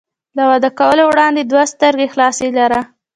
له 0.37 0.43
واده 0.49 0.69
کولو 0.79 1.03
وړاندې 1.07 1.41
دواړه 1.43 1.71
سترګې 1.73 2.11
خلاصې 2.13 2.47
لره. 2.57 2.79